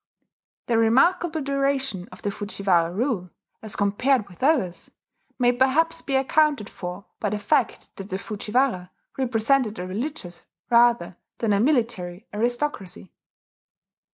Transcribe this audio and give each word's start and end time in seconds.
The 0.65 0.79
remarkable 0.79 1.41
duration 1.41 2.09
of 2.11 2.23
the 2.23 2.31
Fujiwara 2.31 2.91
rule, 2.91 3.29
as 3.61 3.75
compared 3.75 4.27
with 4.29 4.41
others, 4.41 4.89
may 5.37 5.51
perhaps 5.51 6.01
be 6.01 6.15
accounted 6.15 6.67
for 6.71 7.05
by 7.19 7.29
the 7.29 7.37
fact 7.37 7.95
that 7.97 8.09
the 8.09 8.17
Fujiwara 8.17 8.89
represented 9.19 9.77
a 9.77 9.85
religious, 9.85 10.41
rather 10.71 11.17
than 11.37 11.53
a 11.53 11.59
military, 11.59 12.25
aristocracy. 12.33 13.13